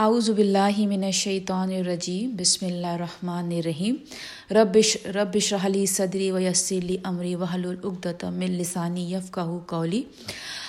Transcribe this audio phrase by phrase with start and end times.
[0.00, 3.94] اعوذ باللہ من الشیطان الرجیم، بسم اللہ الرحمن الرحیم۔
[4.54, 10.02] ربش ربش رحلی صدری و یسلی عمری وحل العقدۃ من لسانی یفقہ قولی۔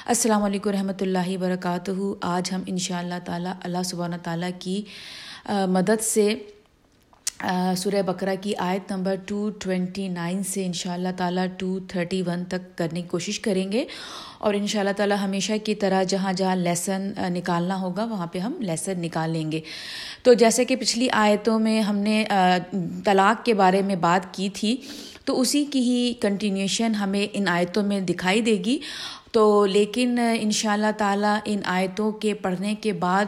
[0.05, 1.91] السلام علیکم رحمۃ اللہ وبرکاتہ۔
[2.35, 4.81] آج ہم ان شاء اللہ تعالیٰ اللہ سبحانہ تعالیٰ کی
[5.49, 6.33] مدد سے
[7.77, 12.21] سورہ بقرہ کی آیت نمبر ٹو ٹوینٹی نائن سے ان شاء اللہ تعالیٰ ٹو تھرٹی
[12.21, 13.85] ون تک کرنے کی کوشش کریں گے
[14.37, 18.39] اور ان شاء اللہ تعالیٰ ہمیشہ کی طرح جہاں جہاں لیسن نکالنا ہوگا وہاں پہ
[18.39, 19.59] ہم لیسن نکال لیں گے۔
[20.23, 22.23] تو جیسے کہ پچھلی آیتوں میں ہم نے
[23.05, 24.77] طلاق کے بارے میں بات کی تھی
[25.25, 28.79] تو اسی کی ہی کنٹینیوشن ہمیں ان آیتوں میں دکھائی دے گی۔
[29.37, 33.25] تو لیکن ان شاء اللہ تعالیٰ ان آیتوں کے پڑھنے کے بعد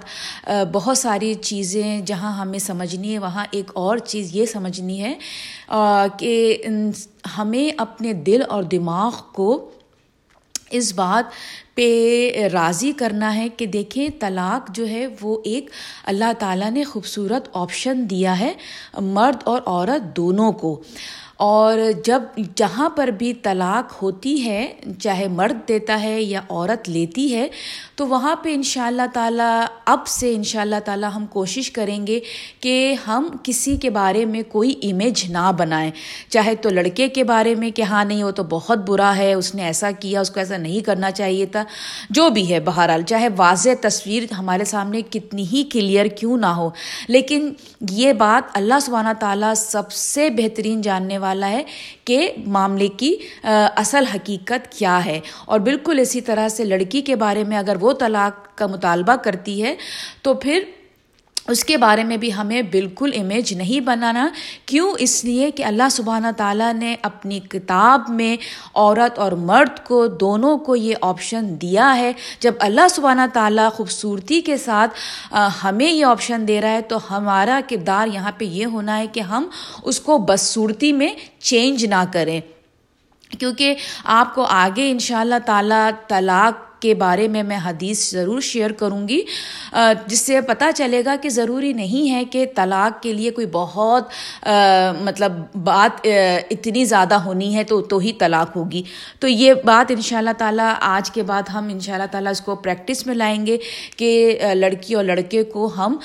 [0.73, 5.13] بہت ساری چیزیں جہاں ہمیں سمجھنی ہے، وہاں ایک اور چیز یہ سمجھنی ہے
[6.19, 6.63] کہ
[7.37, 9.49] ہمیں اپنے دل اور دماغ کو
[10.71, 11.25] اس بات
[11.75, 11.87] پہ
[12.53, 15.69] راضی کرنا ہے کہ دیکھیں، طلاق جو ہے وہ ایک
[16.05, 18.51] اللہ تعالیٰ نے خوبصورت آپشن دیا ہے،
[19.13, 20.81] مرد اور عورت دونوں کو۔
[21.39, 22.21] اور جب
[22.55, 27.47] جہاں پر بھی طلاق ہوتی ہے، چاہے مرد دیتا ہے یا عورت لیتی ہے،
[27.95, 31.71] تو وہاں پہ ان شاء اللہ تعالیٰ، اب سے ان شاء اللہ تعالیٰ ہم کوشش
[31.71, 32.19] کریں گے
[32.59, 35.91] کہ ہم کسی کے بارے میں کوئی امیج نہ بنائیں۔
[36.29, 39.55] چاہے تو لڑکے کے بارے میں کہ ہاں نہیں، وہ تو بہت برا ہے، اس
[39.55, 41.63] نے ایسا کیا، اس کو ایسا نہیں کرنا چاہیے تھا،
[42.09, 46.69] جو بھی ہے بہرحال، چاہے واضح تصویر ہمارے سامنے کتنی ہی کلیئر کیوں نہ ہو۔
[47.07, 47.53] لیکن
[47.89, 51.63] یہ بات اللہ سبحانہ تعالیٰ سب سے بہترین جاننے والا والا ہے
[52.05, 53.15] کہ معاملے کی
[53.75, 57.93] اصل حقیقت کیا ہے۔ اور بالکل اسی طرح سے لڑکی کے بارے میں اگر وہ
[57.93, 59.75] طلاق کا مطالبہ کرتی ہے
[60.21, 60.63] تو پھر
[61.49, 64.29] اس کے بارے میں بھی ہمیں بالکل امیج نہیں بنانا۔
[64.65, 68.37] کیوں؟ اس لیے کہ اللہ سبحانہ تعالیٰ نے اپنی کتاب میں
[68.73, 74.41] عورت اور مرد کو دونوں کو یہ آپشن دیا ہے۔ جب اللہ سبحانہ تعالیٰ خوبصورتی
[74.41, 74.93] کے ساتھ
[75.63, 79.19] ہمیں یہ آپشن دے رہا ہے، تو ہمارا کردار یہاں پہ یہ ہونا ہے کہ
[79.19, 79.47] ہم
[79.83, 82.41] اس کو بدصورتی میں چینج نہ کریں۔
[83.39, 88.41] کیونکہ آپ کو آگے ان شاء اللہ تعالیٰ طلاق کے بارے میں میں حدیث ضرور
[88.41, 89.21] شیئر کروں گی۔
[90.07, 94.03] جس سے پتہ چلے گا کہ ضروری نہیں ہے کہ طلاق کے لیے کوئی بہت
[95.01, 95.31] مطلب
[95.63, 96.07] بات
[96.49, 98.83] اتنی زیادہ ہونی ہے تو تو ہی طلاق ہوگی۔
[99.19, 102.31] تو یہ بات ان شاء اللہ تعالیٰ آج کے بعد ہم ان شاء اللہ تعالیٰ
[102.31, 103.57] اس کو پریکٹس میں لائیں گے
[103.97, 105.97] کہ لڑکی اور لڑکے کو ہم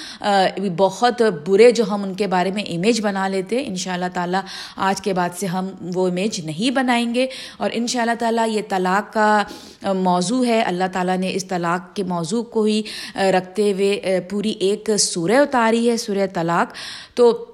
[0.76, 4.40] بہت برے جو ہم ان کے بارے میں امیج بنا لیتے ان شاء اللہ تعالیٰ
[4.76, 7.26] آج کے بعد سے ہم وہ امیج نہیں بنائیں گے۔
[7.56, 9.42] اور ان شاء اللہ تعالیٰ یہ طلاق کا
[9.82, 12.82] موضوع ہے۔ اللہ تعالیٰ نے اس طلاق کے موضوع کو ہی
[13.16, 16.74] رکھتے ہوئے پوری ایک سورہ اتاری ہے، سورہ طلاق۔
[17.16, 17.44] تو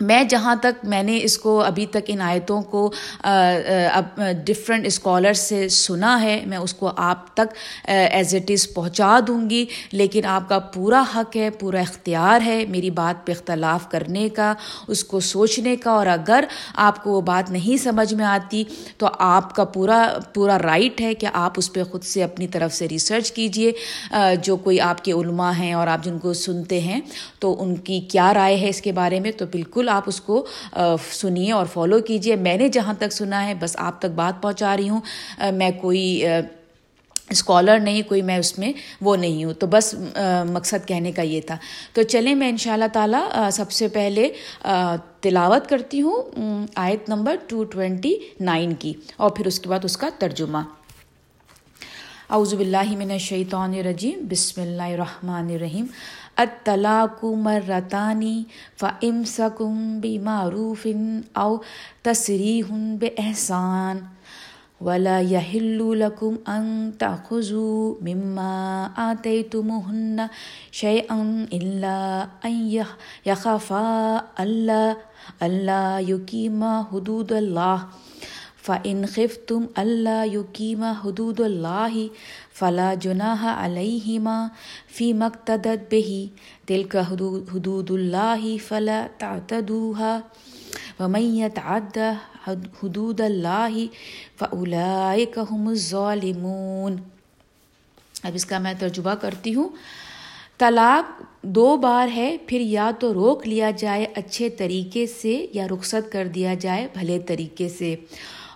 [0.00, 2.90] میں جہاں تک میں نے اس کو ابھی تک ان آیتوں کو
[3.22, 9.18] اب ڈفرینٹ اسکالر سے سنا ہے، میں اس کو آپ تک ایز اٹ از پہنچا
[9.26, 13.88] دوں گی۔ لیکن آپ کا پورا حق ہے، پورا اختیار ہے میری بات پہ اختلاف
[13.90, 14.52] کرنے کا،
[14.88, 18.64] اس کو سوچنے کا۔ اور اگر آپ کو وہ بات نہیں سمجھ میں آتی
[18.98, 22.74] تو آپ کا پورا پورا رائٹ ہے کہ آپ اس پہ خود سے اپنی طرف
[22.74, 23.72] سے ریسرچ کیجیے۔
[24.42, 27.00] جو کوئی آپ کے علماء ہیں اور آپ جن کو سنتے ہیں
[27.38, 30.20] تو ان کی کیا رائے ہے اس کے بارے میں، تو بالکل بالکل آپ اس
[30.20, 30.46] کو
[31.12, 34.76] سنیے اور فالو کیجیے۔ میں نے جہاں تک سنا ہے، بس آپ تک بات پہنچا
[34.76, 35.00] رہی ہوں۔
[35.52, 36.24] میں کوئی
[37.30, 39.94] اسکالر نہیں، کوئی میں اس میں وہ نہیں ہوں۔ تو بس
[40.52, 41.56] مقصد کہنے کا یہ تھا۔
[41.92, 44.28] تو چلیں میں ان شاء اللہ تعالیٰ سب سے پہلے
[45.20, 49.96] تلاوت کرتی ہوں آیت نمبر ٹو ٹوینٹی نائن کی۔ اور پھر اس کے بعد اس
[49.96, 50.62] کا ترجمہ۔
[52.30, 55.86] اعوذ باللہ من الشیطان الرجیم۔ بسم اللہ الرحمن الرحیم۔
[56.38, 60.86] اطلاق مرتانی فامسکم بمعروف
[61.36, 61.60] او
[62.04, 64.02] تصریح باحسان
[64.80, 70.28] ولا يحل لكم ان تاخذوا مما آتيتموهن
[70.70, 72.84] شيئا الا ان
[73.26, 74.96] يخافا الا
[75.42, 77.86] الا يقيما حدود الله
[78.66, 81.96] فعن خف تم اللہ یقیمہ حدود اللہ
[82.58, 84.48] فلاں جناح علیہما
[84.88, 86.26] فی مقتد بہی
[86.68, 90.18] دل کا حدود اللہ فلا تعتدوها
[91.00, 91.98] ومن يتعد
[92.48, 93.76] حدود اللہ
[94.38, 96.96] فاولئک هم الظالمون۔
[98.22, 99.68] اب اس کا میں ترجمہ کرتی ہوں۔
[100.58, 106.12] طلاق دو بار ہے، پھر یا تو روک لیا جائے اچھے طریقے سے یا رخصت
[106.12, 107.96] کر دیا جائے بھلے طریقے سے۔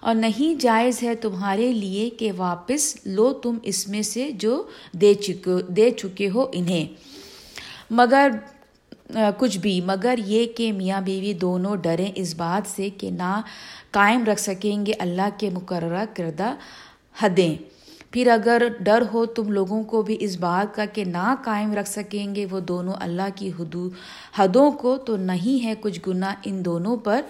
[0.01, 4.63] اور نہیں جائز ہے تمہارے لیے کہ واپس لو تم اس میں سے جو
[4.93, 6.87] دے چکے دے چکے ہو انہیں۔
[7.91, 8.31] مگر
[9.39, 13.41] کچھ بھی۔ مگر یہ کہ میاں بیوی دونوں ڈریں اس بات سے کہ نہ
[13.91, 16.55] قائم رکھ سکیں گے اللہ کے مقررہ کردہ
[17.23, 17.55] حدیں۔
[18.11, 21.89] پھر اگر ڈر ہو تم لوگوں کو بھی اس بات کا کہ نہ قائم رکھ
[21.89, 23.93] سکیں گے وہ دونوں اللہ کی حدود
[24.39, 27.21] حدوں کو تو نہیں ہے کچھ گناہ ان دونوں پر۔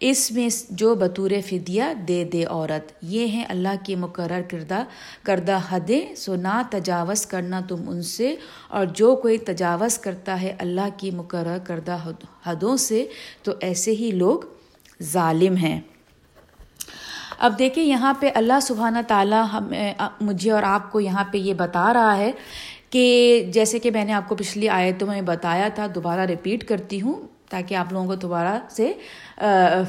[0.00, 4.82] اس میں جو بطور فدیہ دے دے عورت۔ یہ ہیں اللہ کی مقرر کردہ
[5.22, 8.34] کردہ حدیں۔ سو نہ تجاوز کرنا تم ان سے،
[8.68, 11.96] اور جو کوئی تجاوز کرتا ہے اللہ کی مقرر کردہ
[12.46, 13.04] حدوں سے،
[13.42, 14.40] تو ایسے ہی لوگ
[15.02, 15.80] ظالم ہیں۔
[17.38, 21.54] اب دیکھیں یہاں پہ اللہ سبحانہ تعالیٰ ہمیں مجھے اور آپ کو یہاں پہ یہ
[21.54, 22.30] بتا رہا ہے
[22.90, 23.04] کہ
[23.52, 27.26] جیسے کہ میں نے آپ کو پچھلی آیتوں میں بتایا تھا، دوبارہ ریپیٹ کرتی ہوں
[27.50, 28.92] تاکہ آپ لوگوں کو دوبارہ سے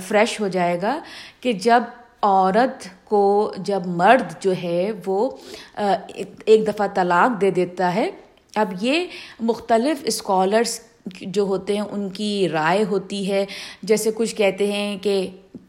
[0.08, 1.00] فریش ہو جائے گا
[1.42, 1.84] کہ جب
[2.22, 5.30] عورت کو جب مرد جو ہے وہ
[5.76, 8.10] ایک دفعہ طلاق دے دیتا ہے،
[8.56, 9.06] اب یہ
[9.40, 10.80] مختلف اسکالرس
[11.22, 13.46] جو ہوتے ہیں ان کی رائے ہوتی ہے۔
[13.84, 15.16] جیسے کچھ کہتے ہیں کہ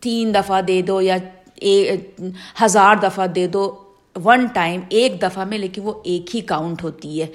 [0.01, 1.17] تین دفعہ دے دو یا
[2.63, 3.71] ہزار دفعہ دے دو
[4.17, 7.27] ون ٹائم ایک دفعہ میں لیکن وہ ایک ہی کاؤنٹ ہوتی ہے۔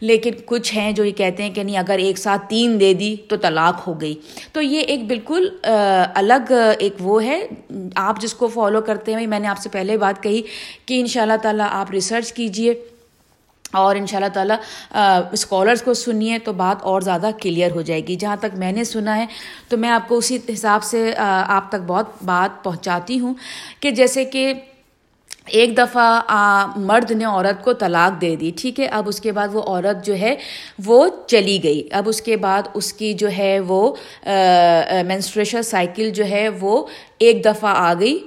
[0.00, 3.16] لیکن کچھ ہیں جو یہ کہتے ہیں کہ نہیں، اگر ایک ساتھ تین دے دی
[3.28, 4.14] تو طلاق ہو گئی۔
[4.52, 5.48] تو یہ ایک بالکل
[6.14, 7.46] الگ ایک وہ ہے۔
[7.96, 10.42] آپ جس کو فالو کرتے ہیں، میں نے آپ سے پہلے بات کہی
[10.86, 12.74] کہ ان شاء اللہ تعالیٰ آپ ریسرچ کیجیے
[13.72, 14.56] اور ان شاء اللہ تعالیٰ
[15.32, 18.84] اسکالرس کو سنیے تو بات اور زیادہ کلیئر ہو جائے گی۔ جہاں تک میں نے
[18.84, 19.26] سنا ہے،
[19.68, 23.34] تو میں آپ کو اسی حساب سے آپ تک بہت بات پہنچاتی ہوں
[23.80, 24.52] کہ جیسے کہ
[25.46, 29.48] ایک دفعہ مرد نے عورت کو طلاق دے دی، ٹھیک ہے؟ اب اس کے بعد
[29.52, 30.34] وہ عورت جو ہے،
[30.84, 33.94] وہ چلی گئی۔ اب اس کے بعد اس کی جو ہے وہ
[35.06, 36.86] مینسٹریشن سائیکل جو ہے، وہ
[37.18, 38.18] ایک دفعہ آ گئی۔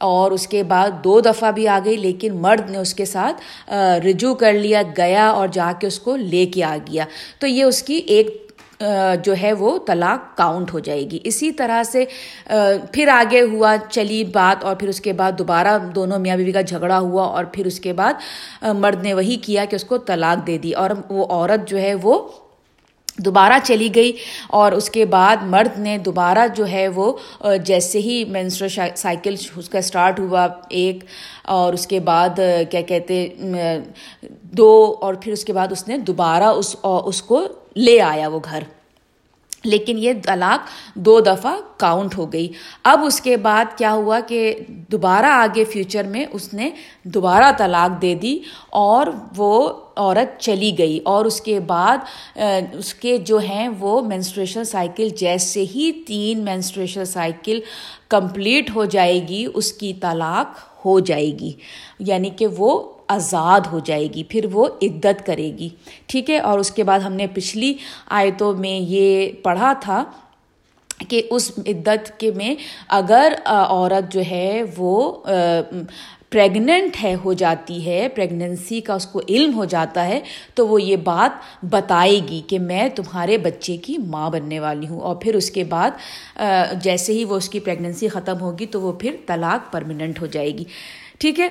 [0.00, 3.70] اور اس کے بعد دو دفعہ بھی آ گئی، لیکن مرد نے اس کے ساتھ
[4.06, 7.04] رجوع کر لیا، گیا اور جا کے اس کو لے کے آ گیا۔
[7.38, 8.45] تو یہ اس کی ایک
[9.24, 12.04] جو ہے وہ طلاق کاؤنٹ ہو جائے گی۔ اسی طرح سے
[12.92, 16.60] پھر آگے ہوا چلی بات اور پھر اس کے بعد دوبارہ دونوں میاں بیوی کا
[16.60, 18.14] جھگڑا ہوا اور پھر اس کے بعد
[18.62, 21.94] مرد نے وہی کیا کہ اس کو طلاق دے دی اور وہ عورت جو ہے
[22.02, 22.28] وہ
[23.18, 24.12] دوبارہ چلی گئی
[24.58, 27.12] اور اس کے بعد مرد نے دوبارہ جو ہے وہ
[27.64, 31.04] جیسے ہی مینسٹر سائیکل اس کا اسٹارٹ ہوا ایک،
[31.44, 32.40] اور اس کے بعد
[32.70, 33.26] کیا کہتے
[34.58, 37.46] دو، اور پھر اس کے بعد اس نے دوبارہ اس اس کو
[37.76, 38.62] لے آیا وہ گھر۔
[39.64, 42.48] لیکن یہ طلاق دو دفعہ کاؤنٹ ہو گئی۔
[42.84, 46.70] اب اس کے بعد کیا ہوا کہ دوبارہ آگے فیوچر میں اس نے
[47.04, 48.38] دوبارہ طلاق دے دی
[48.70, 49.06] اور
[49.36, 51.96] وہ عورت چلی گئی۔ اور اس کے بعد
[52.72, 57.60] اس کے جو ہیں وہ مینسٹریشن سائیکل جیسے ہی تین مینسٹریشن سائیکل
[58.08, 61.52] کمپلیٹ ہو جائے گی، اس کی طلاق ہو جائے گی
[62.10, 62.70] یعنی کہ وہ
[63.08, 65.68] آزاد ہو جائے گی، پھر وہ عدت کرے گی۔
[66.06, 67.72] ٹھیک ہے؟ اور اس کے بعد ہم نے پچھلی
[68.20, 70.02] آیتوں میں یہ پڑھا تھا
[71.08, 72.54] کہ اس عدت کے میں
[72.88, 74.94] اگر عورت جو ہے وہ
[76.36, 80.20] پریگننٹ ہے، ہو جاتی ہے پریگننسی کا اس کو علم ہو جاتا ہے،
[80.54, 85.00] تو وہ یہ بات بتائے گی کہ میں تمہارے بچے کی ماں بننے والی ہوں۔
[85.00, 85.90] اور پھر اس کے بعد
[86.82, 90.58] جیسے ہی وہ اس کی پریگننسی ختم ہوگی تو وہ پھر طلاق پرماننٹ ہو جائے
[90.58, 90.64] گی۔
[91.18, 91.48] ٹھیک ہے؟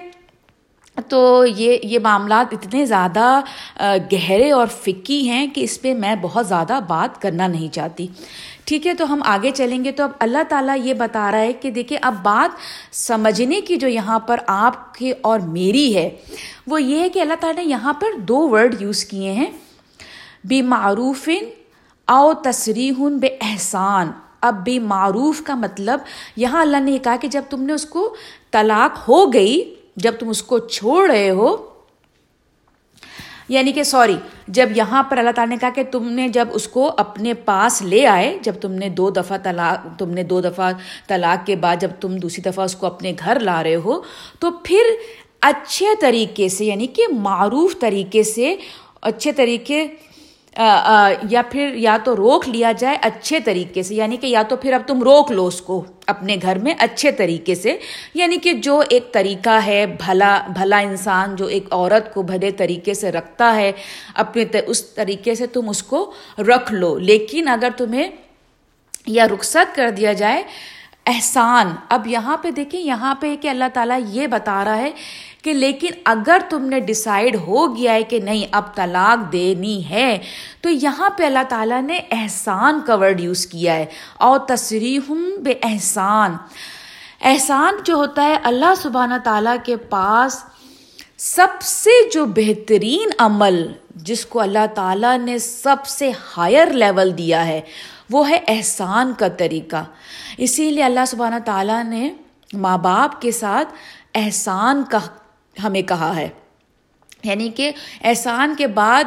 [1.10, 3.42] تو یہ یہ معاملات اتنے زیادہ
[4.14, 8.08] گہرے اور فکی ہیں کہ اس پہ میں بہت زیادہ بات کرنا نہیں چاہتی۔
[8.66, 11.54] ٹھیک ہے، تو ہم آگے چلیں گے۔ تو اب اللہ تعالیٰ یہ بتا رہا ہے
[11.54, 12.58] کہ دیکھیں، اب بات
[12.96, 16.10] سمجھنے کی جو یہاں پر آپ کی اور میری ہے،
[16.68, 19.52] وہ یہ ہے کہ اللہ تعالیٰ نے یہاں پر دو ورڈ یوز کیے ہیں۔
[20.44, 21.30] بے معروف
[22.08, 24.12] او تصریح بے احسان۔
[24.42, 26.00] اب بے معروف کا مطلب
[26.36, 28.16] یہاں اللہ نے یہ کہا کہ جب تم نے اس کو
[28.51, 31.56] طلاق ہو گئی، جب تم اس کو چھوڑ رہے ہو
[33.50, 34.16] یعنی کہ سوری،
[34.48, 37.82] جب یہاں پر اللہ تعالیٰ نے کہا کہ تم نے جب اس کو اپنے پاس
[37.82, 40.72] لے آئے، جب تم نے دو دفعہ طلاق، تم نے دو دفعہ
[41.08, 44.02] طلاق کے بعد جب تم دوسری دفعہ اس کو اپنے گھر لا رہے ہو،
[44.40, 44.94] تو پھر
[45.42, 48.56] اچھے طریقے سے یعنی کہ معروف طریقے سے،
[49.02, 49.88] اچھے طریقے
[51.30, 54.74] یا پھر یا تو روک لیا جائے اچھے طریقے سے یعنی کہ یا تو پھر
[54.74, 57.78] اب تم روک لو اس کو اپنے گھر میں اچھے طریقے سے
[58.14, 62.94] یعنی کہ جو ایک طریقہ ہے، بھلا بھلا انسان جو ایک عورت کو بھلے طریقے
[62.94, 63.72] سے رکھتا ہے،
[64.14, 68.08] اپنے اس طریقے سے تم اس کو رکھ لو۔ لیکن اگر تمہیں
[69.08, 70.44] یا رخصت کر دیا جائے،
[71.06, 74.92] احسان، اب یہاں پہ دیکھیں، یہاں پہ کہ اللہ تعالیٰ یہ بتا رہا ہے
[75.46, 80.18] کہ لیکن اگر تم نے ڈسائڈ ہو گیا ہے کہ نہیں، اب طلاق دینی ہے،
[80.62, 83.86] تو یہاں پہ اللہ تعالیٰ نے احسان کا ورڈ یوز کیا ہے۔
[84.18, 85.00] اور تصریح
[85.40, 86.38] بے احسان
[87.22, 90.44] احسان جو ہوتا ہے، اللہ سبحانہ تعالیٰ کے پاس
[91.18, 97.48] سب سے جو بہترین عمل جس کو اللہ تعالیٰ نے سب سے ہائر لیول دیا
[97.48, 97.62] ہے،
[98.10, 99.84] وہ ہے احسان کا طریقہ۔
[100.38, 102.10] اسی لیے اللہ سبحانہ تعالیٰ نے
[102.54, 103.68] ماں باپ کے ساتھ
[104.16, 105.00] احسان کا
[105.64, 106.30] ہمیں کہا ہے۔
[107.24, 107.72] یعنی کہ
[108.04, 109.04] احسان کے بعد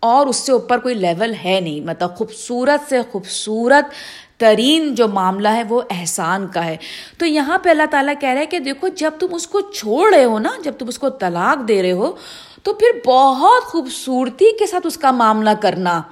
[0.00, 3.84] اور اس سے اوپر کوئی لیول ہے نہیں۔ مطلب خوبصورت سے خوبصورت
[4.40, 6.76] ترین جو معاملہ ہے وہ احسان کا ہے۔
[7.18, 10.24] تو یہاں پہ اللہ تعالیٰ کہہ رہے کہ دیکھو، جب تم اس کو چھوڑ رہے
[10.24, 12.12] ہو نا، جب تم اس کو طلاق دے رہے ہو،
[12.62, 16.02] تو پھر بہت خوبصورتی کے ساتھ اس کا معاملہ کرنا۔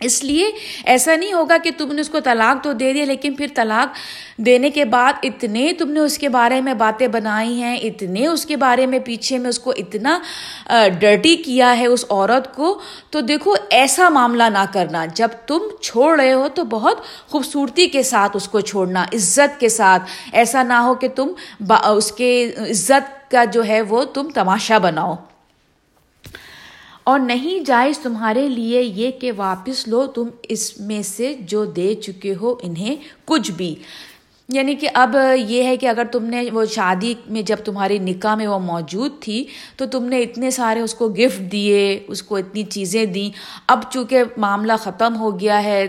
[0.00, 0.50] اس لیے
[0.84, 3.96] ایسا نہیں ہوگا کہ تم نے اس کو طلاق تو دے دیا لیکن پھر طلاق
[4.36, 8.46] دینے کے بعد اتنے تم نے اس کے بارے میں باتیں بنائی ہیں، اتنے اس
[8.46, 10.18] کے بارے میں پیچھے میں اس کو اتنا
[10.98, 12.80] ڈرٹی کیا ہے اس عورت کو۔
[13.10, 18.02] تو دیکھو، ایسا معاملہ نہ کرنا۔ جب تم چھوڑ رہے ہو تو بہت خوبصورتی کے
[18.02, 20.02] ساتھ اس کو چھوڑنا، عزت کے ساتھ۔
[20.32, 21.28] ایسا نہ ہو کہ تم
[21.70, 25.14] اس کے عزت کا جو ہے وہ تم تماشا بناؤ۔
[27.10, 31.94] اور نہیں جائز تمہارے لیے یہ کہ واپس لو، تم اس میں سے جو دے
[31.94, 33.74] چکے ہو، انہیں کچھ بھی۔
[34.48, 38.34] یعنی کہ اب یہ ہے کہ اگر تم نے وہ شادی میں جب تمہاری نکاح
[38.34, 39.44] میں وہ موجود تھی،
[39.76, 43.36] تو تم نے اتنے سارے اس کو گفٹ دیے، اس کو اتنی چیزیں دیں۔
[43.66, 45.86] اب چونکہ معاملہ ختم ہو گیا ہے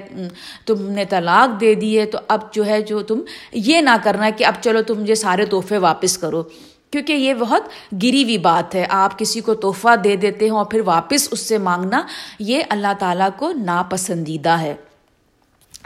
[0.66, 3.20] تم نے طلاق دے دیے تو اب جو ہے جو تم
[3.54, 6.44] یہ نہ کرنا کہ اب چلو تم مجھے سارے تحفے واپس کرو۔
[6.92, 7.64] کیونکہ یہ بہت
[8.04, 11.40] گری ہوئی بات ہے۔ آپ کسی کو تحفہ دے دیتے ہوں اور پھر واپس اس
[11.40, 12.02] سے مانگنا،
[12.40, 14.76] یہ اللہ تعالیٰ کو ناپسندیدہ ہے۔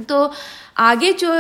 [0.08, 0.28] تو
[0.76, 1.34] آگے جو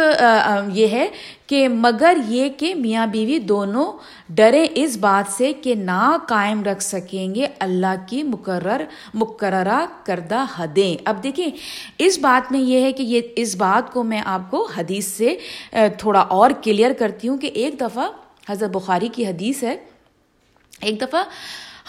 [0.73, 1.07] یہ ہے
[1.47, 3.91] کہ مگر یہ کہ میاں بیوی دونوں
[4.29, 10.45] ڈرے اس بات سے کہ نہ قائم رکھ سکیں گے اللہ کی مقرر، مقررہ کردہ
[10.57, 11.47] حدیں۔ اب دیکھیں،
[11.97, 15.35] اس بات میں یہ ہے کہ یہ، اس بات کو میں آپ کو حدیث سے
[15.97, 18.07] تھوڑا اور کلیئر کرتی ہوں کہ ایک دفعہ
[18.49, 19.77] حضرت بخاری کی حدیث ہے۔
[20.81, 21.23] ایک دفعہ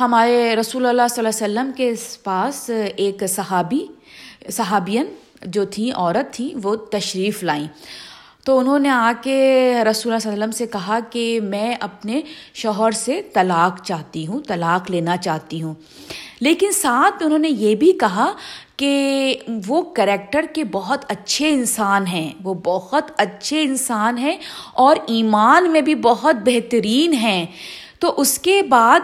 [0.00, 1.92] ہمارے رسول اللہ صلی اللہ علیہ وسلم کے
[2.24, 3.86] پاس ایک صحابی
[4.52, 5.06] صحابین
[5.42, 7.66] جو تھیں، عورت تھیں، وہ تشریف لائیں۔
[8.44, 11.76] تو انہوں نے آ کے رسول اللہ صلی اللہ علیہ وسلم سے کہا کہ میں
[11.80, 12.20] اپنے
[12.54, 15.74] شوہر سے طلاق چاہتی ہوں، طلاق لینا چاہتی ہوں۔
[16.40, 18.32] لیکن ساتھ انہوں نے یہ بھی کہا
[18.76, 19.34] کہ
[19.66, 24.36] وہ کریکٹر کے بہت اچھے انسان ہیں، وہ بہت اچھے انسان ہیں
[24.74, 27.46] اور ایمان میں بھی بہت بہترین ہیں۔
[28.00, 29.00] تو اس کے بعد،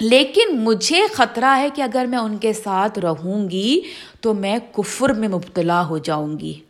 [0.00, 3.80] لیکن مجھے خطرہ ہے کہ اگر میں ان کے ساتھ رہوں گی
[4.20, 6.60] تو میں کفر میں مبتلا ہو جاؤں گی۔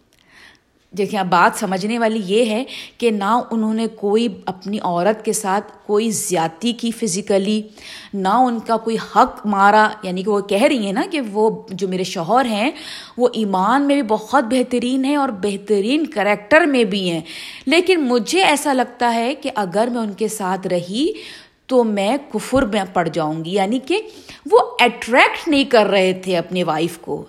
[0.99, 2.65] دیکھیں، اب بات سمجھنے والی یہ ہے
[2.99, 7.63] کہ نہ انہوں نے کوئی اپنی عورت کے ساتھ کوئی زیادتی کی فزیکلی،
[8.15, 11.63] نہ ان کا کوئی حق مارا یعنی کہ وہ کہہ رہی ہیں نا کہ وہ
[11.71, 12.71] جو میرے شوہر ہیں،
[13.17, 17.21] وہ ایمان میں بھی بہت بہترین ہیں اور بہترین کریکٹر میں بھی ہیں۔
[17.67, 21.13] لیکن مجھے ایسا لگتا ہے کہ اگر میں ان کے ساتھ رہی
[21.67, 24.01] تو میں کفر میں پڑ جاؤں گی یعنی کہ
[24.51, 27.25] وہ اٹریکٹ نہیں کر رہے تھے اپنی وائف کو۔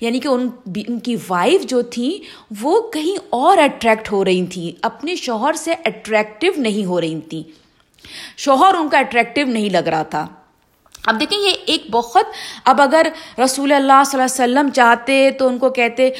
[0.00, 0.48] یعنی کہ ان
[0.86, 2.24] ان کی وائف جو تھیں
[2.60, 7.42] وہ کہیں اور اٹریکٹ ہو رہی تھیں اپنے شوہر سے اٹریکٹیو نہیں ہو رہی تھیں
[8.36, 10.26] شوہر ان کا اٹریکٹیو نہیں لگ رہا تھا۔
[11.06, 12.26] اب دیکھیں یہ ایک بہت
[12.64, 13.06] اب اگر
[13.44, 16.10] رسول اللہ صلی اللہ علیہ وسلم چاہتے تو ان کو کہتے،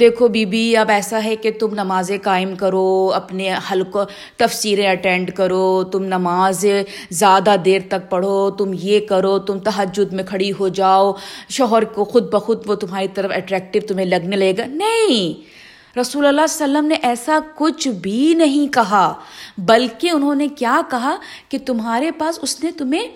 [0.00, 3.96] دیکھو بی بی اب ایسا ہے کہ تم نمازیں قائم کرو، اپنے حلق
[4.36, 6.64] تفسیریں اٹینڈ کرو، تم نماز
[7.10, 11.12] زیادہ دیر تک پڑھو، تم یہ کرو، تم تہجد میں کھڑی ہو جاؤ،
[11.48, 15.56] شوہر کو خود بخود وہ تمہاری طرف اٹریکٹیو تمہیں لگنے لگے گا۔ نہیں!
[15.98, 19.12] رسول اللہ علیہ وسلم نے ایسا کچھ بھی نہیں کہا،
[19.58, 21.16] بلکہ انہوں نے کیا کہا
[21.48, 23.06] کہ تمہارے پاس اس نے تمہیں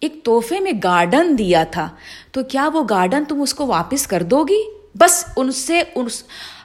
[0.00, 1.88] ایک تحفے میں گارڈن دیا تھا،
[2.32, 4.62] تو کیا وہ گارڈن تم اس کو واپس کر دو گی؟
[4.98, 6.06] بس ان سے رسول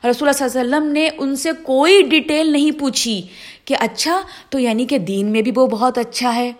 [0.03, 3.21] اللہ صلی اللہ علیہ وسلم نے ان سے کوئی ڈیٹیل نہیں پوچھی
[3.65, 6.51] کہ اچھا تو یعنی کہ دین میں بھی وہ بہت اچھا ہے،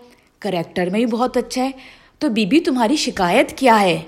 [0.42, 1.70] کریکٹر میں بھی بہت اچھا ہے،
[2.18, 3.98] تو بی بی تمہاری شکایت کیا ہے؟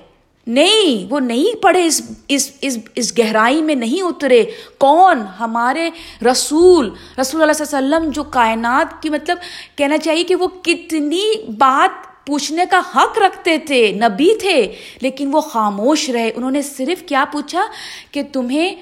[0.47, 4.45] نہیں، وہ نہیں پڑھے اس اس اس اس گہرائی میں نہیں اترے۔
[4.79, 5.89] کون؟ ہمارے
[6.25, 9.39] رسول رسول اللہ صلی اللہ علیہ وسلم جو کائنات کی مطلب
[9.77, 11.25] کہنا چاہیے کہ وہ کتنی
[11.59, 14.61] بات پوچھنے کا حق رکھتے تھے، نبی تھے،
[15.01, 17.67] لیکن وہ خاموش رہے۔ انہوں نے صرف کیا پوچھا
[18.13, 18.75] کہ تمہیں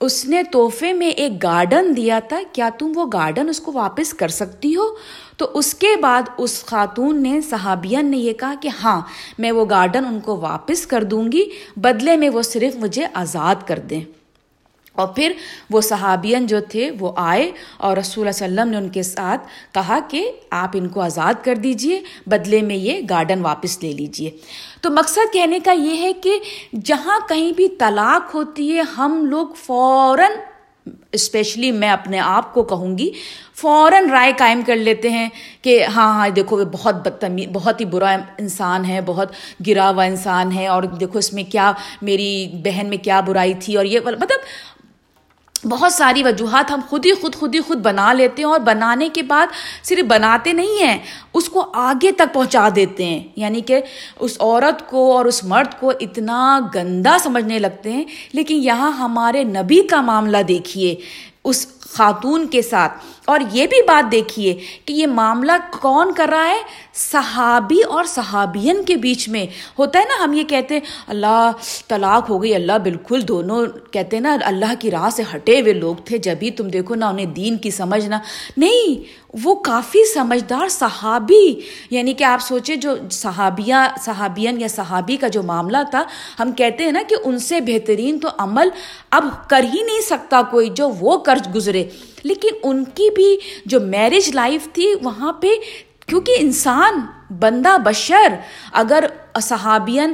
[0.00, 4.12] اس نے تحفے میں ایک گارڈن دیا تھا، کیا تم وہ گارڈن اس کو واپس
[4.14, 4.88] کر سکتی ہو؟
[5.36, 9.00] تو اس کے بعد اس خاتون نے صحابین نے یہ کہا کہ ہاں
[9.38, 11.44] میں وہ گارڈن ان کو واپس کر دوں گی،
[11.76, 14.00] بدلے میں وہ صرف مجھے آزاد کر دیں۔
[14.94, 15.32] اور پھر
[15.70, 19.46] وہ صحابین جو تھے وہ آئے اور رسول اللہ علیہ وسلم نے ان کے ساتھ
[19.74, 24.30] کہا کہ آپ ان کو آزاد کر دیجیے، بدلے میں یہ گارڈن واپس لے لیجیے۔
[24.80, 26.38] تو مقصد کہنے کا یہ ہے کہ
[26.84, 30.32] جہاں کہیں بھی طلاق ہوتی ہے، ہم لوگ فوراً
[31.12, 33.10] اسپیشلی میں اپنے آپ کو کہوں گی،
[33.54, 35.28] فوراً رائے قائم کر لیتے ہیں
[35.62, 39.32] کہ ہاں ہاں دیکھو وہ بہت بدتمی، بہت ہی برا انسان ہے، بہت
[39.66, 41.72] گرا ہوا انسان ہے اور دیکھو اس میں کیا،
[42.02, 44.40] میری بہن میں کیا برائی تھی اور یہ مطلب
[45.64, 49.08] بہت ساری وجوہات ہم خود ہی خود خود ہی خود بنا لیتے ہیں اور بنانے
[49.08, 49.46] کے بعد
[49.82, 50.98] صرف بناتے نہیں ہیں،
[51.34, 53.80] اس کو آگے تک پہنچا دیتے ہیں۔ یعنی کہ
[54.18, 59.44] اس عورت کو اور اس مرد کو اتنا گندا سمجھنے لگتے ہیں۔ لیکن یہاں ہمارے
[59.44, 60.94] نبی کا معاملہ دیکھیے،
[61.44, 62.92] اس خاتون کے ساتھ۔
[63.24, 66.62] اور یہ بھی بات دیکھیے کہ یہ معاملہ کون کر رہا ہے؟
[66.94, 69.46] صحابی اور صحابین کے بیچ میں۔
[69.78, 71.50] ہوتا ہے نا، ہم یہ کہتے ہیں، اللہ
[71.88, 75.72] طلاق ہو گئی، اللہ بالکل دونوں کہتے ہیں نا، اللہ کی راہ سے ہٹے ہوئے
[75.72, 78.18] لوگ تھے۔ جبھی تم دیکھو نا، انہیں دین کی سمجھنا
[78.56, 79.02] نہیں،
[79.42, 85.42] وہ کافی سمجھدار صحابی۔ یعنی کہ آپ سوچیں، جو صحابیہ صحابین یا صحابی کا جو
[85.42, 86.04] معاملہ تھا،
[86.40, 88.68] ہم کہتے ہیں نا کہ ان سے بہترین تو عمل
[89.10, 91.84] اب کر ہی نہیں سکتا کوئی جو وہ کر گزرے۔
[92.22, 95.48] لیکن ان کی بھی جو میرج لائف تھی وہاں پہ،
[96.06, 96.92] کیونکہ انسان،
[97.38, 98.34] بندہ بشر،
[98.72, 99.04] اگر
[99.42, 100.12] صحابین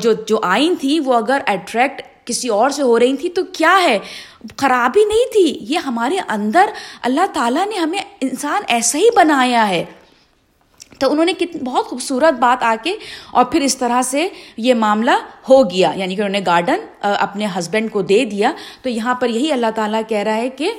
[0.00, 3.78] جو جو آئین تھی وہ اگر اٹریکٹ کسی اور سے ہو رہی تھی تو کیا
[3.82, 3.98] ہے؟
[4.56, 6.64] خرابی نہیں تھی۔ یہ ہمارے اندر
[7.02, 9.84] اللہ تعالیٰ نے ہمیں انسان ایسا ہی بنایا ہے۔
[11.00, 12.94] تو انہوں نے کت، بہت خوبصورت بات آ کے
[13.30, 15.10] اور پھر اس طرح سے یہ معاملہ
[15.48, 18.52] ہو گیا۔ یعنی کہ انہوں نے گارڈن اپنے ہسبینڈ کو دے دیا۔
[18.82, 20.72] تو یہاں پر یہی اللہ تعالیٰ کہہ رہا ہے کہ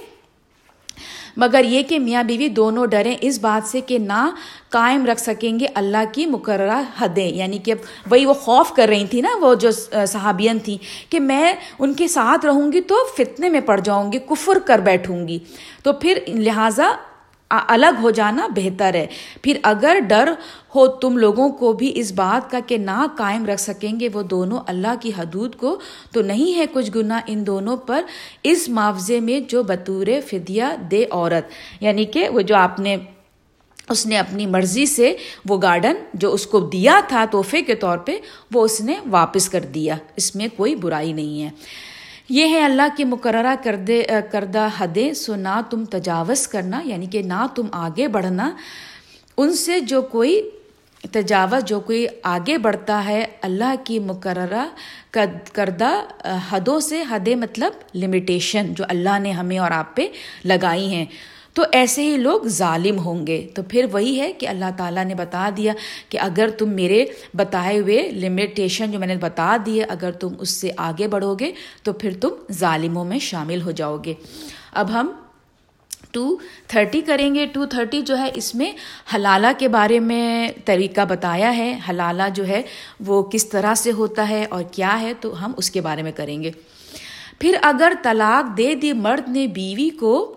[1.37, 4.29] مگر یہ کہ میاں بیوی دونوں ڈریں، اس بات سے کہ نہ
[4.69, 7.73] قائم رکھ سکیں گے اللہ کی مقررہ حدیں۔ یعنی کہ
[8.09, 9.71] وہی وہ خوف کر رہی تھی نا، وہ جو
[10.07, 10.77] صحابین تھیں
[11.11, 14.79] کہ میں ان کے ساتھ رہوں گی تو فتنے میں پڑ جاؤں گی، کفر کر
[14.79, 15.39] بیٹھوں گی۔
[15.83, 16.91] تو پھر لہٰذا
[17.49, 19.07] الگ ہو جانا بہتر ہے۔
[19.41, 20.33] پھر اگر ڈر
[20.75, 24.21] ہو تم لوگوں کو بھی اس بات کا کہ نہ قائم رکھ سکیں گے وہ
[24.21, 25.79] دونوں اللہ کی حدود کو،
[26.13, 28.01] تو نہیں ہے کچھ گناہ ان دونوں پر
[28.43, 31.51] اس معاوضے میں جو بطور فدیہ دے عورت۔
[31.83, 32.97] یعنی کہ وہ جو آپ نے،
[33.89, 37.97] اس نے اپنی مرضی سے وہ گارڈن جو اس کو دیا تھا تحفے کے طور
[37.97, 38.17] پہ،
[38.53, 41.49] وہ اس نے واپس کر دیا۔ اس میں کوئی برائی نہیں ہے۔
[42.29, 47.21] یہ ہے اللہ کی مقررہ کردے کردہ حدیں، سو نہ تم تجاوز کرنا یعنی کہ
[47.21, 48.49] نہ تم آگے بڑھنا۔
[49.37, 50.41] ان سے جو کوئی
[51.11, 54.67] تجاوز، جو کوئی آگے بڑھتا ہے، اللہ کی مقررہ
[55.53, 55.91] کردہ
[56.51, 60.07] حدوں سے حدیں مطلب لمیٹیشن جو اللہ نے ہمیں اور آپ پہ
[60.45, 61.05] لگائی ہیں۔
[61.57, 65.15] تو ایسے ہی لوگ ظالم ہوں گے۔ تو پھر وہی ہے کہ اللہ تعالیٰ نے
[65.15, 65.73] بتا دیا
[66.09, 70.49] کہ اگر تم میرے بتائے ہوئے لمیٹیشن جو میں نے بتا دیے اگر تم اس
[70.49, 71.51] سے آگے بڑھو گے
[71.83, 74.13] تو پھر تم ظالموں میں شامل ہو جاؤ گے۔
[74.73, 75.11] اب ہم
[76.11, 78.71] ٹو تھرٹی کریں گے۔ ٹو تھرٹی جو ہے، اس میں
[79.15, 82.61] حلالہ کے بارے میں طریقہ بتایا ہے۔ حلالہ جو ہے،
[83.05, 86.11] وہ کس طرح سے ہوتا ہے اور کیا ہے، تو ہم اس کے بارے میں
[86.11, 86.51] کریں گے۔
[87.39, 90.33] پھر اگر طلاق دے دی مرد نے بیوی کو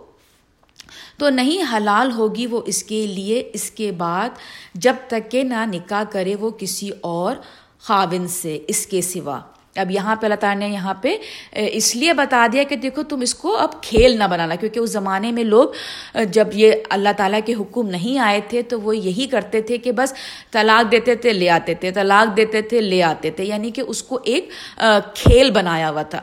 [1.20, 4.30] تو نہیں حلال ہوگی وہ اس کے لیے، اس کے بعد
[4.74, 7.37] جب تک کہ نہ نکاح کرے وہ کسی اور
[7.78, 9.40] خاون سے، اس کے سوا۔
[9.76, 11.14] اب یہاں پہ اللہ تعالیٰ نے یہاں پہ
[11.52, 14.90] اس لیے بتا دیا کہ دیکھو تم اس کو اب کھیل نہ بنانا، کیونکہ اس
[14.90, 15.68] زمانے میں لوگ
[16.33, 19.92] جب یہ اللہ تعالیٰ کے حکم نہیں آئے تھے تو وہ یہی کرتے تھے کہ
[19.92, 20.14] بس
[20.52, 24.02] طلاق دیتے تھے، لے آتے تھے، طلاق دیتے تھے، لے آتے تھے یعنی کہ اس
[24.02, 24.50] کو ایک
[25.14, 26.22] کھیل بنایا ہوا تھا۔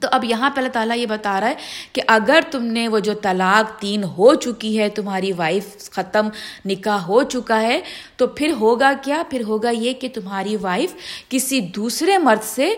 [0.00, 1.54] تو اب یہاں پہ اللہ تعالیٰ یہ بتا رہا ہے
[1.92, 6.28] کہ اگر تم نے وہ جو طلاق تین ہو چکی ہے، تمہاری وائف ختم
[6.64, 7.80] نکاح ہو چکا ہے،
[8.16, 10.94] تو پھر ہوگا کیا؟ پھر ہوگا یہ کہ تمہاری وائف
[11.28, 12.74] کسی دوسرے مرد سے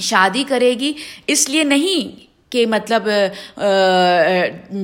[0.00, 0.92] شادی کرے گی۔
[1.26, 3.08] اس لیے نہیں کہ مطلب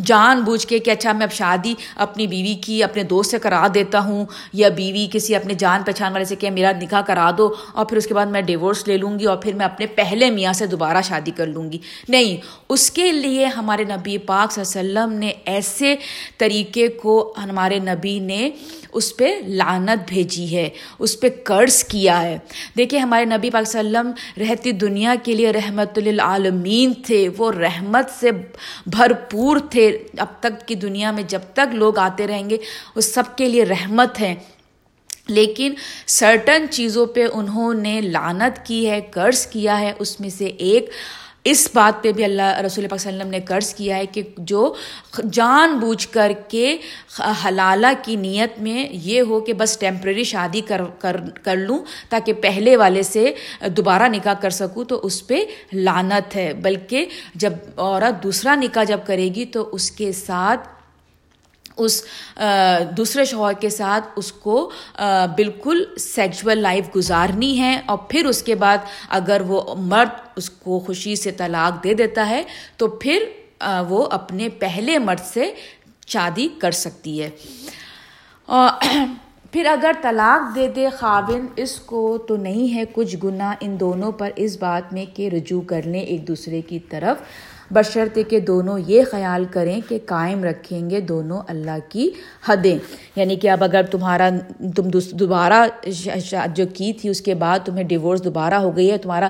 [0.05, 3.67] جان بوجھ کے کہ اچھا میں اب شادی اپنی بیوی کی اپنے دوست سے کرا
[3.75, 7.49] دیتا ہوں، یا بیوی کسی اپنے جان پہچان والے سے کہ میرا نکاح کرا دو،
[7.73, 10.31] اور پھر اس کے بعد میں ڈیورس لے لوں گی، اور پھر میں اپنے پہلے
[10.31, 12.37] میاں سے دوبارہ شادی کر لوں گی۔ نہیں،
[12.69, 15.95] اس کے لیے ہمارے نبی پاک صلی اللہ علیہ وسلم نے ایسے
[16.39, 18.49] طریقے کو ہمارے نبی نے
[18.97, 22.39] اس پہ لعنت بھیجی ہے، اس پہ قرض کیا ہے۔
[22.77, 27.29] دیکھیے، ہمارے نبی پاک صلی اللہ علیہ وسلم رہتی دنیا کے لیے رحمت للعالمین تھے۔
[27.39, 28.31] وہ رحمت سے
[28.87, 29.87] بھرپور تھے۔
[30.19, 32.57] اب تک کی دنیا میں جب تک لوگ آتے رہیں گے،
[32.97, 34.35] وہ سب کے لیے رحمت ہے
[35.29, 35.75] لیکن
[36.07, 40.91] سرٹن چیزوں پہ انہوں نے لانت کی ہے قرض کیا ہے۔ اس میں سے ایک
[41.51, 44.07] اس بات پہ بھی اللہ رسول پاک صلی اللہ علیہ وسلم نے قرض کیا ہے
[44.07, 44.75] کہ جو
[45.33, 46.77] جان بوجھ کر کے
[47.45, 51.79] حلالہ کی نیت میں یہ ہو کہ بس ٹیمپریری شادی کر کر کر لوں
[52.09, 53.33] تاکہ پہلے والے سے
[53.77, 59.01] دوبارہ نکاح کر سکوں، تو اس پہ لانت ہے۔ بلکہ جب عورت دوسرا نکاح جب
[59.07, 60.76] کرے گی تو اس کے ساتھ
[61.77, 62.03] اس
[62.97, 64.71] دوسرے شوہر کے ساتھ اس کو
[65.37, 70.79] بالکل سیکچول لائف گزارنی ہے اور پھر اس کے بعد اگر وہ مرد اس کو
[70.79, 72.43] خوشی سے طلاق دے دیتا ہے
[72.77, 73.25] تو پھر
[73.89, 75.53] وہ اپنے پہلے مرد سے
[76.07, 77.31] شادی کر سکتی ہے۔
[79.53, 84.13] پھر اگر طلاق دے دے خاون اس کو تو نہیں ہے کچھ گناہ ان دونوں
[84.13, 87.17] پر اس بات میں کہ رجوع کر لیں ایک دوسرے کی طرف۔
[87.71, 92.11] بشرط کہ دونوں یہ خیال کریں کہ قائم رکھیں گے دونوں اللہ کی
[92.49, 92.79] حدیں۔
[93.17, 94.29] یعنی کہ اب اگر تمہارا،
[94.77, 95.67] تم دوبارہ
[96.55, 99.29] جو کی تھی اس کے بعد تمہیں ڈیورس دوبارہ ہو گئی ہے، تمہارا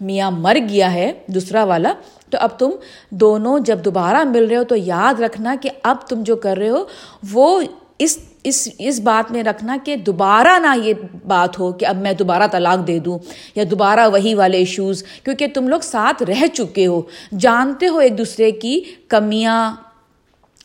[0.00, 1.92] میاں مر گیا ہے دوسرا والا،
[2.30, 2.70] تو اب تم
[3.10, 6.68] دونوں جب دوبارہ مل رہے ہو تو یاد رکھنا کہ اب تم جو کر رہے
[6.68, 6.84] ہو
[7.32, 7.60] وہ
[7.98, 10.94] اس اس اس بات میں رکھنا کہ دوبارہ نہ یہ
[11.26, 13.18] بات ہو کہ اب میں دوبارہ طلاق دے دوں
[13.54, 17.02] یا دوبارہ وہی والے ایشوز کیونکہ تم لوگ ساتھ رہ چکے ہو۔
[17.38, 19.74] جانتے ہو ایک دوسرے کی کمیاں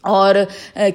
[0.02, 0.36] اور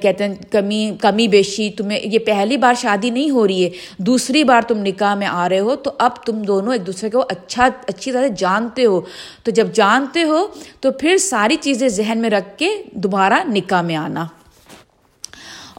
[0.01, 4.43] کہتے ہیں کمی کمی بیشی، تمہیں یہ پہلی بار شادی نہیں ہو رہی ہے، دوسری
[4.43, 7.67] بار تم نکاح میں آ رہے ہو، تو اب تم دونوں ایک دوسرے کو اچھا
[7.87, 9.01] اچھی طرح جانتے ہو۔
[9.43, 10.45] تو جب جانتے ہو،
[10.79, 14.25] تو پھر ساری چیزیں ذہن میں رکھ کے دوبارہ نکاح میں آنا۔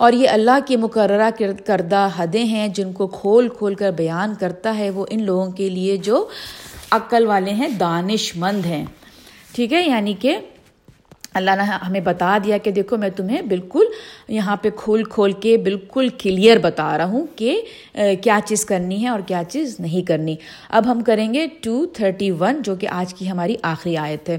[0.01, 1.31] اور یہ اللہ کی مقررہ
[1.67, 5.69] کردہ حدیں ہیں جن کو کھول کھول کر بیان کرتا ہے وہ ان لوگوں کے
[5.69, 6.29] لیے جو
[6.91, 8.85] عقل والے ہیں، دانش مند ہیں۔
[9.55, 10.37] ٹھیک ہے؟ یعنی کہ
[11.35, 13.85] اللہ نے ہمیں بتا دیا کہ دیکھو، میں تمہیں بالکل
[14.29, 17.61] یہاں پہ کھول کھول کے بالکل کلیئر بتا رہا ہوں کہ
[18.23, 20.37] کیا چیز کرنی ہے اور کیا چیز نہیں کرنی۔
[20.69, 24.39] اب ہم کریں گے ٹو تھرٹی ون جو کہ آج کی ہماری آخری آیت ہے۔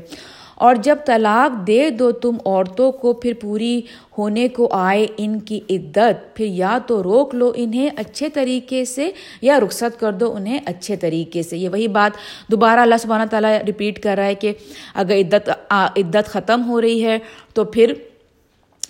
[0.62, 3.82] اور جب طلاق دے دو تم عورتوں کو، پھر پوری
[4.17, 9.10] ہونے کو آئے ان کی عدت، پھر یا تو روک لو انہیں اچھے طریقے سے،
[9.41, 12.17] یا رخصت کر دو انہیں اچھے طریقے سے۔ یہ وہی بات
[12.52, 14.52] دوبارہ اللہ سبحانہ تعالیٰ رپیٹ کر رہا ہے کہ
[14.95, 17.17] اگر عدت عدت ختم ہو رہی ہے
[17.54, 17.93] تو پھر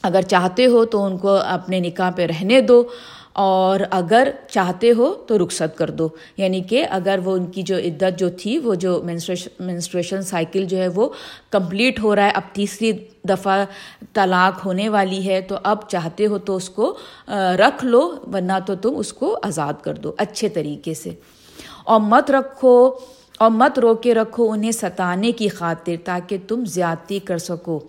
[0.04, 2.84] اگر چاہتے ہو تو ان کو اپنے نکاح پہ رہنے دو۔
[3.34, 7.78] اور اگر چاہتے ہو تو رخصت کر دو۔ یعنی کہ اگر وہ ان کی جو
[7.78, 9.04] عدت جو تھی، وہ جو
[9.60, 11.10] مینسٹریشن سائیکل جو ہے، وہ
[11.50, 12.92] کمپلیٹ ہو رہا ہے، اب تیسری
[13.24, 13.66] دفعہ
[14.14, 18.76] طلاق ہونے والی ہے، تو اب چاہتے ہو تو اس کو رکھ لو، ورنہ تو
[18.76, 21.10] تم اس کو آزاد کر دو۔ اچھے طریقے سے۔
[21.84, 22.92] اور مت رکھو
[23.42, 27.80] اور مت رو کے رکھو انہیں ستانے کی خاطر تاکہ تم زیادتی کر سکو۔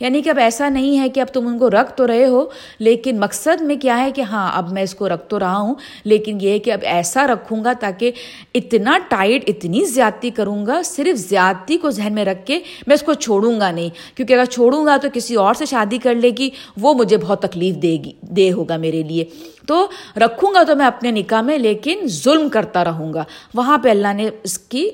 [0.00, 2.46] یعنی کہ اب ایسا نہیں ہے کہ اب تم ان کو رکھ تو رہے ہو،
[2.78, 5.74] لیکن مقصد میں کیا ہے کہ ہاں اب میں اس کو رکھ تو رہا ہوں،
[6.04, 8.12] لیکن یہ ہے کہ اب ایسا رکھوں گا تاکہ
[8.54, 13.02] اتنا ٹائٹ، اتنی زیادتی کروں گا، صرف زیادتی کو ذہن میں رکھ کے میں اس
[13.02, 16.30] کو چھوڑوں گا نہیں۔ کیونکہ اگر چھوڑوں گا تو کسی اور سے شادی کر لے
[16.38, 19.24] گی، وہ مجھے بہت تکلیف دے گی، دے ہوگا میرے لیے۔
[19.66, 23.90] تو رکھوں گا تو میں اپنے نکاح میں، لیکن ظلم کرتا رہوں گا۔ وہاں پہ
[23.90, 24.90] اللہ نے اس کی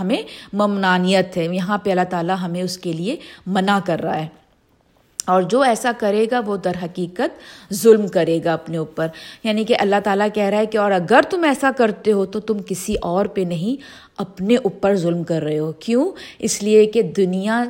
[0.00, 3.16] ہمیں ممنانیت ہے، یہاں پہ اللہ تعالیٰ ہمیں اس کے لیے
[3.46, 4.26] منع کر رہا ہے۔
[5.26, 7.40] اور جو ایسا کرے گا، وہ در حقیقت
[7.74, 9.06] ظلم کرے گا اپنے اوپر۔
[9.44, 12.40] یعنی کہ اللہ تعالیٰ کہہ رہا ہے کہ اور اگر تم ایسا کرتے ہو تو
[12.40, 13.82] تم کسی اور پہ نہیں،
[14.16, 17.64] اپنے اوپر ظلم کر رہے ہو۔ کیوں؟ اس لیے کہ دنیا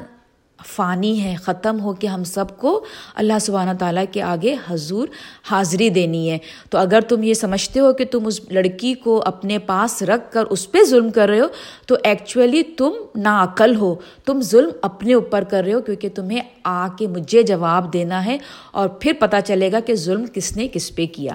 [0.66, 5.08] فانی ہے، ختم ہو کے ہم سب کو اللہ سبحانہ تعالیٰ کے آگے حضور
[5.50, 6.38] حاضری دینی ہے۔
[6.70, 10.44] تو اگر تم یہ سمجھتے ہو کہ تم اس لڑکی کو اپنے پاس رکھ کر
[10.44, 11.46] اس پہ ظلم کر رہے ہو،
[11.86, 13.94] تو ایکچولی تم ناعقل ہو،
[14.24, 18.38] تم ظلم اپنے اوپر کر رہے ہو کیونکہ تمہیں آ کے مجھے جواب دینا ہے
[18.72, 21.32] اور پھر پتہ چلے گا کہ ظلم کس نے کس پہ کیا۔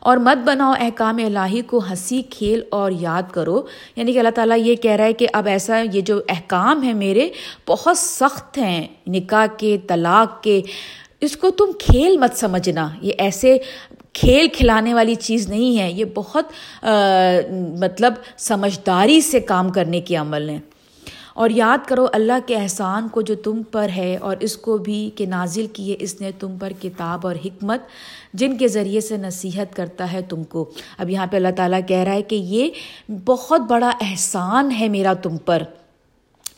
[0.00, 3.62] اور مت بناؤ احکام الہی کو ہنسی، کھیل اور یاد کرو۔
[3.96, 6.94] یعنی کہ اللہ تعالیٰ یہ کہہ رہا ہے کہ اب ایسا یہ جو احکام ہیں
[6.94, 7.28] میرے
[7.68, 10.62] بہت سخت ہیں، نکاح کے، طلاق کے۔
[11.20, 13.58] اس کو تم کھیل مت سمجھنا۔ یہ ایسے
[14.12, 16.44] کھیل کھلانے والی چیز نہیں ہے۔ یہ بہت
[17.78, 20.58] مطلب سمجھداری سے کام کرنے کے عمل ہیں۔
[21.38, 25.10] اور یاد کرو اللہ کے احسان کو جو تم پر ہے اور اس کو بھی
[25.14, 27.80] کہ نازل کیے اس نے تم پر کتاب اور حکمت
[28.34, 31.96] جن کے ذریعے سے نصیحت کرتا ہے تم کو۔ اب یہاں پہ اللہ تعالیٰ کہہ
[31.96, 32.70] رہا ہے کہ یہ
[33.24, 35.62] بہت بڑا احسان ہے میرا تم پر۔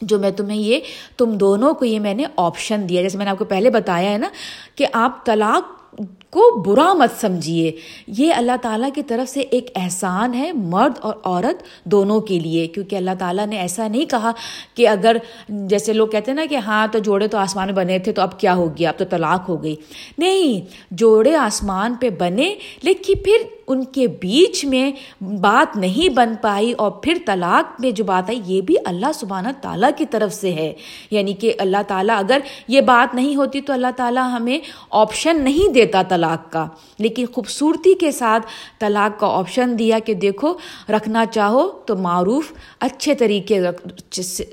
[0.03, 0.81] جو میں تمہیں یہ
[1.17, 4.11] تم دونوں کو یہ میں نے آپشن دیا۔ جیسے میں نے آپ کو پہلے بتایا
[4.11, 4.29] ہے نا
[4.75, 5.95] کہ آپ طلاق
[6.31, 7.73] کو برا مت سمجھیے۔
[8.07, 12.67] یہ اللہ تعالیٰ کی طرف سے ایک احسان ہے مرد اور عورت دونوں کے لیے،
[12.67, 14.33] کیونکہ اللہ تعالیٰ نے ایسا نہیں کہا
[14.75, 15.17] کہ اگر
[15.49, 18.23] جیسے لوگ کہتے ہیں نا کہ ہاں تو جوڑے تو آسمان میں بنے تھے، تو
[18.23, 19.77] اب کیا ہو گیا اب تو طلاق ہو گئی۔
[20.19, 24.91] نہیں، جوڑے آسمان پہ بنے، لیکن پھر ان کے بیچ میں
[25.23, 29.49] بات نہیں بن پائی اور پھر طلاق میں جو بات آئی، یہ بھی اللہ سبحانہ
[29.63, 30.73] تعالیٰ کی طرف سے ہے۔
[31.11, 32.39] یعنی کہ اللہ تعالیٰ اگر
[32.69, 34.59] یہ بات نہیں ہوتی تو اللہ تعالیٰ ہمیں
[34.91, 36.67] آپشن نہیں دیتا طلاق کا۔
[36.99, 38.47] لیکن خوبصورتی کے ساتھ
[38.79, 40.55] طلاق کا آپشن دیا کہ دیکھو،
[40.89, 43.61] رکھنا چاہو تو معروف، اچھے طریقے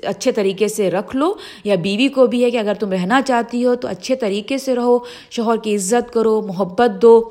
[0.02, 3.64] اچھے طریقے سے رکھ لو۔ یا بیوی کو بھی ہے کہ اگر تم رہنا چاہتی
[3.64, 4.98] ہو تو اچھے طریقے سے رہو،
[5.30, 7.30] شوہر کی عزت کرو، محبت دو۔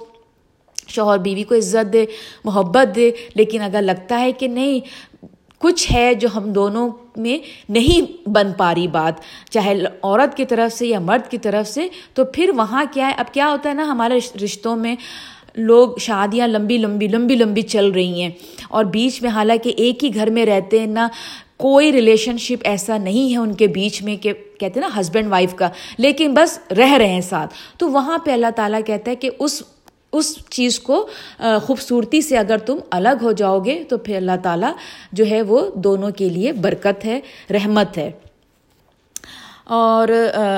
[0.88, 2.06] شوہر بیوی کو عزت دے،
[2.44, 4.80] محبت دے۔ لیکن اگر لگتا ہے کہ نہیں
[5.60, 7.38] کچھ ہے جو ہم دونوں میں
[7.70, 9.14] نہیں بن پا رہی بات۔
[9.52, 13.14] چاہے عورت کی طرف سے یا مرد کی طرف سے، تو پھر وہاں کیا ہے؟
[13.18, 14.96] اب کیا ہوتا ہے نا، ہمارے رشتوں میں
[15.56, 18.30] لوگ شادیاں لمبی لمبی لمبی لمبی چل رہی ہیں۔
[18.70, 21.08] اور بیچ میں حالانکہ ایک ہی گھر میں رہتے ہیں، نہ
[21.58, 25.32] کوئی ریلیشن شپ ایسا نہیں ہے ان کے بیچ میں کہ کہتے ہیں نا ہسبینڈ
[25.32, 29.16] وائف کا، لیکن بس رہ رہے ہیں ساتھ۔ تو وہاں پہ اللہ تعالیٰ کہتا ہے
[29.16, 29.64] کہ اس
[30.12, 31.08] اس چیز کو
[31.40, 34.72] خوبصورتی سے اگر تم الگ ہو جاؤ گے، تو پھر اللہ تعالیٰ
[35.12, 38.12] جو ہے وہ دونوں کے لیے برکت ہے، رحمت ہے۔
[39.64, 40.08] اور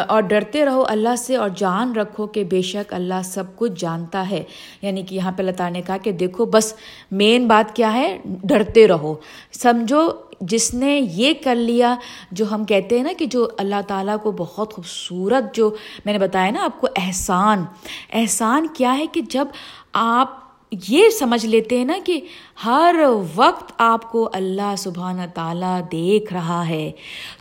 [0.08, 4.30] اور ڈرتے رہو اللہ سے اور جان رکھو کہ بے شک اللہ سب کچھ جانتا
[4.30, 4.44] ہے۔
[4.82, 6.74] یعنی کہ یہاں پہ اللہ تعالیٰ نے کہا کہ دیکھو، بس
[7.12, 9.16] مین بات کیا ہے؟ ڈرتے رہو۔
[9.52, 10.10] سمجھو
[10.42, 11.96] جس نے یہ کر لیا
[12.32, 15.76] جو ہم کہتے ہیں نا کہ جو اللہ تعالیٰ کو بہت خوبصورت جو
[16.06, 17.66] میں نے بتایا نا آپ کو احسان
[18.14, 19.48] احسان کیا ہے کہ جب
[19.94, 22.20] آپ یہ سمجھ لیتے ہیں نا کہ
[22.66, 22.96] ہر
[23.36, 26.92] وقت آپ کو اللہ سبحانہ تعالیٰ دیکھ رہا ہے،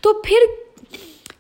[0.01, 0.37] تو پھر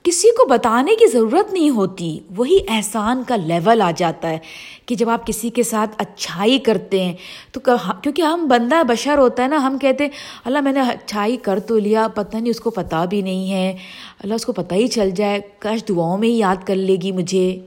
[0.04, 4.38] کسی کو بتانے کی ضرورت نہیں ہوتی، وہی احسان کا لیول آ جاتا ہے
[4.86, 7.12] کہ جب آپ کسی کے ساتھ اچھائی کرتے ہیں،
[7.52, 10.10] تو ہاں، کیونکہ ہم بندہ بشر ہوتا ہے نا، ہم کہتے ہیں،
[10.44, 13.76] اللہ میں نے اچھائی کر تو لیا، پتہ نہیں اس کو پتہ بھی نہیں ہے،
[14.22, 17.12] اللہ اس کو پتہ ہی چل جائے، کاش دعاؤں میں ہی یاد کر لے گی
[17.12, 17.58] مجھے۔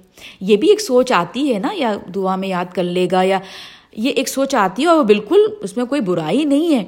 [0.42, 3.40] یہ بھی ایک سوچ آتی ہے نا، یا دعا میں یاد کر لے گا، یا
[3.98, 6.86] یہ ایک سوچ آتی ہے اور بالکل اس میں کوئی برائی نہیں ہے۔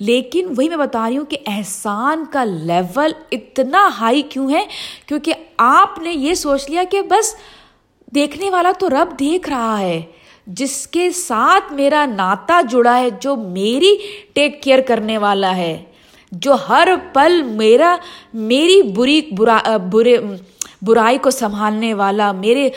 [0.00, 4.64] لیکن وہی میں بتا رہی ہوں کہ احسان کا لیول اتنا ہائی کیوں ہے؟
[5.06, 7.34] کیونکہ آپ نے یہ سوچ لیا کہ بس
[8.14, 10.00] دیکھنے والا تو رب دیکھ رہا ہے،
[10.46, 13.96] جس کے ساتھ میرا ناتا جڑا ہے، جو میری
[14.32, 15.76] ٹیک کیئر کرنے والا ہے،
[16.32, 17.96] جو ہر پل میرا،
[18.34, 20.16] میری بری، برا، برے
[20.82, 22.70] برائی کو سنبھالنے والا، میرے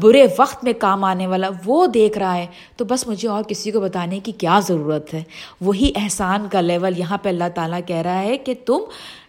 [0.00, 3.70] برے وقت میں کام آنے والا، وہ دیکھ رہا ہے۔ تو بس مجھے اور کسی
[3.70, 5.22] کو بتانے کی کیا ضرورت ہے؟
[5.60, 8.78] وہی احسان کا لیول یہاں پہ اللہ تعالیٰ کہہ رہا ہے کہ تم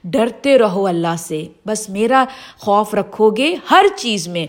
[0.04, 2.26] ڈرتے رہو اللہ سے۔ بس میرا
[2.60, 4.48] خوف رکھو گے ہر چیز میں۔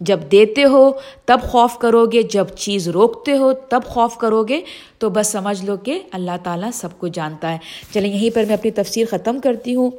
[0.00, 0.90] جب دیتے ہو
[1.24, 4.60] تب خوف کرو گے، جب چیز روکتے ہو تب خوف کرو گے۔
[4.98, 7.58] تو بس سمجھ لو کہ اللہ تعالیٰ سب کو جانتا ہے۔
[7.94, 9.90] چلیں، یہیں پر میں اپنی تفسیر ختم کرتی ہوں۔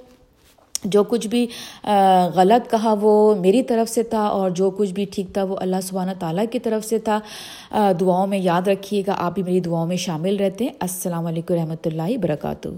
[0.83, 1.45] جو کچھ بھی
[2.35, 5.81] غلط کہا وہ میری طرف سے تھا اور جو کچھ بھی ٹھیک تھا وہ اللہ
[5.83, 7.19] سبحانہ تعالیٰ کی طرف سے تھا۔
[7.99, 11.53] دعاؤں میں یاد رکھیے گا، آپ بھی میری دعاؤں میں شامل رہتے ہیں۔ السلام علیکم
[11.53, 12.69] رحمۃ اللہ وبرکاتہ۔